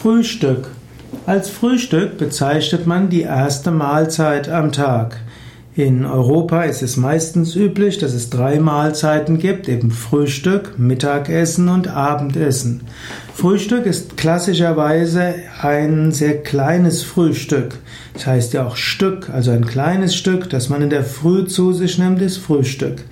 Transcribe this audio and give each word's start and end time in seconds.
Frühstück. 0.00 0.68
Als 1.26 1.50
Frühstück 1.50 2.18
bezeichnet 2.18 2.86
man 2.86 3.08
die 3.08 3.22
erste 3.22 3.72
Mahlzeit 3.72 4.48
am 4.48 4.70
Tag. 4.70 5.18
In 5.74 6.06
Europa 6.06 6.62
ist 6.62 6.82
es 6.82 6.96
meistens 6.96 7.56
üblich, 7.56 7.98
dass 7.98 8.14
es 8.14 8.30
drei 8.30 8.60
Mahlzeiten 8.60 9.38
gibt, 9.38 9.68
eben 9.68 9.90
Frühstück, 9.90 10.78
Mittagessen 10.78 11.68
und 11.68 11.88
Abendessen. 11.88 12.82
Frühstück 13.34 13.86
ist 13.86 14.16
klassischerweise 14.16 15.34
ein 15.62 16.12
sehr 16.12 16.44
kleines 16.44 17.02
Frühstück. 17.02 17.78
Das 18.14 18.28
heißt 18.28 18.52
ja 18.52 18.68
auch 18.68 18.76
Stück, 18.76 19.28
also 19.30 19.50
ein 19.50 19.66
kleines 19.66 20.14
Stück, 20.14 20.48
das 20.48 20.68
man 20.68 20.82
in 20.82 20.90
der 20.90 21.02
Früh 21.02 21.44
zu 21.46 21.72
sich 21.72 21.98
nimmt, 21.98 22.22
ist 22.22 22.36
Frühstück. 22.36 23.02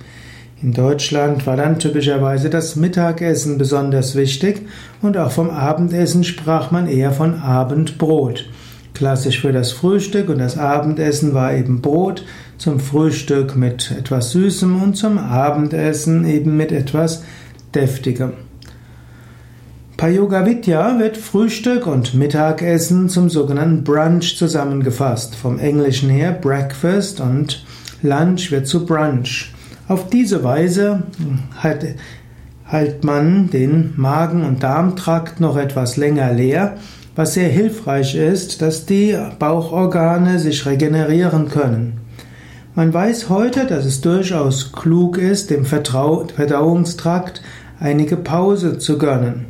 In 0.59 0.73
Deutschland 0.73 1.45
war 1.45 1.55
dann 1.55 1.77
typischerweise 1.77 2.49
das 2.49 2.75
Mittagessen 2.75 3.59
besonders 3.59 4.15
wichtig 4.15 4.65
und 5.03 5.15
auch 5.15 5.29
vom 5.29 5.51
Abendessen 5.51 6.23
sprach 6.23 6.71
man 6.71 6.87
eher 6.87 7.11
von 7.11 7.35
Abendbrot. 7.41 8.49
Klassisch 8.95 9.41
für 9.41 9.51
das 9.51 9.71
Frühstück 9.71 10.29
und 10.29 10.39
das 10.39 10.57
Abendessen 10.57 11.35
war 11.35 11.53
eben 11.53 11.81
Brot, 11.81 12.25
zum 12.57 12.79
Frühstück 12.79 13.55
mit 13.55 13.91
etwas 13.91 14.31
Süßem 14.31 14.81
und 14.81 14.97
zum 14.97 15.19
Abendessen 15.19 16.25
eben 16.25 16.57
mit 16.57 16.71
etwas 16.71 17.23
Deftigem. 17.75 18.33
Bei 19.95 20.09
Yoga 20.09 20.43
Vidya 20.43 20.97
wird 20.97 21.17
Frühstück 21.17 21.85
und 21.85 22.15
Mittagessen 22.15 23.09
zum 23.09 23.29
sogenannten 23.29 23.83
Brunch 23.83 24.35
zusammengefasst. 24.35 25.35
Vom 25.35 25.59
Englischen 25.59 26.09
her 26.09 26.31
Breakfast 26.31 27.19
und 27.19 27.63
Lunch 28.01 28.49
wird 28.49 28.65
zu 28.65 28.83
Brunch. 28.83 29.53
Auf 29.87 30.09
diese 30.09 30.43
Weise 30.43 31.03
halt, 31.61 31.95
halt 32.65 33.03
man 33.03 33.49
den 33.49 33.93
Magen- 33.95 34.43
und 34.43 34.61
Darmtrakt 34.63 35.39
noch 35.39 35.55
etwas 35.55 35.95
länger 35.95 36.33
leer, 36.33 36.77
was 37.15 37.33
sehr 37.33 37.49
hilfreich 37.49 38.15
ist, 38.15 38.61
dass 38.61 38.85
die 38.85 39.17
Bauchorgane 39.39 40.39
sich 40.39 40.65
regenerieren 40.65 41.47
können. 41.47 42.01
Man 42.75 42.93
weiß 42.93 43.29
heute, 43.29 43.65
dass 43.65 43.85
es 43.85 44.01
durchaus 44.01 44.71
klug 44.71 45.17
ist, 45.17 45.49
dem 45.49 45.65
Verdauungstrakt 45.65 47.41
einige 47.79 48.17
Pause 48.17 48.77
zu 48.77 48.99
gönnen. 48.99 49.45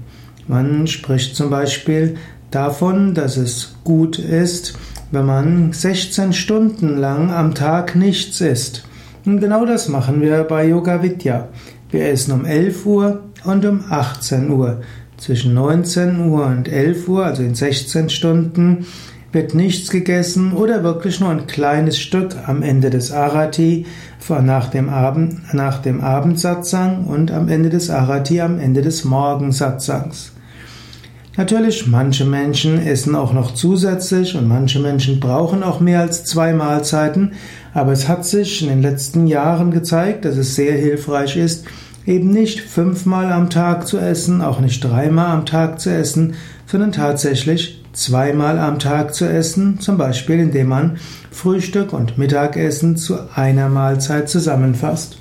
Man 0.48 0.88
spricht 0.88 1.36
zum 1.36 1.50
Beispiel 1.50 2.16
davon, 2.52 3.14
dass 3.14 3.36
es 3.36 3.76
gut 3.84 4.18
ist, 4.18 4.78
wenn 5.12 5.26
man 5.26 5.74
16 5.74 6.32
Stunden 6.32 6.98
lang 6.98 7.32
am 7.32 7.54
Tag 7.54 7.96
nichts 7.98 8.40
isst. 8.40 8.87
Und 9.28 9.42
genau 9.42 9.66
das 9.66 9.90
machen 9.90 10.22
wir 10.22 10.46
bei 10.46 10.70
Yoga 10.70 11.04
Vidya. 11.04 11.50
Wir 11.92 12.08
essen 12.08 12.32
um 12.32 12.46
11 12.46 12.86
Uhr 12.86 13.24
und 13.44 13.66
um 13.66 13.84
18 13.90 14.50
Uhr. 14.50 14.80
Zwischen 15.18 15.54
19 15.54 16.30
Uhr 16.30 16.46
und 16.46 16.70
11 16.70 17.10
Uhr, 17.10 17.26
also 17.26 17.44
in 17.44 17.54
16 17.54 18.10
Stunden, 18.10 18.86
wird 19.34 19.54
nichts 19.54 19.90
gegessen 19.90 20.54
oder 20.54 20.82
wirklich 20.82 21.20
nur 21.20 21.30
ein 21.30 21.46
kleines 21.46 22.00
Stück 22.00 22.38
am 22.46 22.64
Ende 22.64 22.90
des 22.90 23.12
Arati 23.12 23.86
nach 24.30 24.70
dem, 24.70 24.88
Abend, 24.88 25.54
nach 25.54 25.82
dem 25.82 26.00
Abendsatzang 26.00 27.04
und 27.04 27.30
am 27.30 27.50
Ende 27.50 27.70
des 27.70 27.90
Arati 27.90 28.40
am 28.40 28.60
Ende 28.60 28.82
des 28.82 29.04
Morgensatsangs. 29.04 30.37
Natürlich, 31.38 31.86
manche 31.86 32.26
Menschen 32.26 32.84
essen 32.84 33.16
auch 33.16 33.32
noch 33.32 33.54
zusätzlich 33.54 34.36
und 34.36 34.48
manche 34.48 34.80
Menschen 34.80 35.20
brauchen 35.20 35.62
auch 35.62 35.80
mehr 35.80 36.02
als 36.02 36.26
zwei 36.26 36.52
Mahlzeiten, 36.52 37.34
aber 37.76 37.92
es 37.92 38.08
hat 38.08 38.26
sich 38.26 38.64
in 38.64 38.70
den 38.70 38.82
letzten 38.82 39.28
Jahren 39.28 39.70
gezeigt, 39.70 40.26
dass 40.26 40.36
es 40.36 40.56
sehr 40.56 40.76
hilfreich 40.76 41.38
ist, 41.38 41.66
eben 42.08 42.32
nicht 42.32 42.62
fünfmal 42.62 43.32
am 43.32 43.52
Tag 43.52 43.86
zu 43.86 44.00
essen, 44.00 44.42
auch 44.42 44.60
nicht 44.60 44.84
dreimal 44.84 45.28
am 45.28 45.46
Tag 45.46 45.80
zu 45.80 45.92
essen, 45.92 46.34
sondern 46.66 46.92
tatsächlich 46.92 47.84
zweimal 47.94 48.58
am 48.58 48.80
Tag 48.80 49.14
zu 49.14 49.26
essen, 49.26 49.80
zum 49.80 50.00
Beispiel 50.00 50.40
indem 50.40 50.70
man 50.70 50.98
Frühstück 51.30 51.94
und 51.94 52.18
Mittagessen 52.18 52.98
zu 52.98 53.16
einer 53.36 53.70
Mahlzeit 53.70 54.28
zusammenfasst. 54.28 55.20